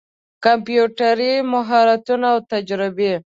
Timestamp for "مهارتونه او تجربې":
1.51-3.13